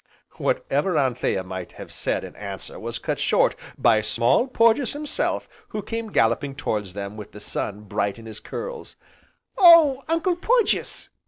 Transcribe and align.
Whatever 0.37 0.97
Anthea 0.97 1.43
might 1.43 1.73
have 1.73 1.91
said 1.93 2.23
in 2.23 2.35
answer 2.35 2.79
was 2.79 2.97
cut 2.97 3.19
short 3.19 3.55
by 3.77 4.01
Small 4.01 4.47
Porges 4.47 4.93
himself 4.93 5.47
who 5.67 5.83
came 5.83 6.11
galloping 6.11 6.55
towards 6.55 6.95
them 6.95 7.17
with 7.17 7.33
the 7.33 7.39
sun 7.39 7.81
bright 7.81 8.17
in 8.17 8.25
his 8.25 8.39
curls. 8.39 8.95
"Oh, 9.59 10.01
Uncle 10.09 10.35
Porges!" 10.37 11.09